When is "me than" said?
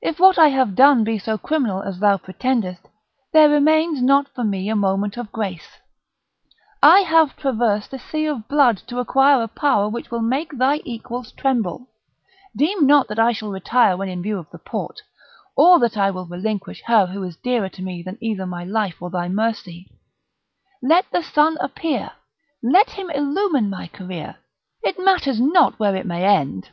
17.82-18.16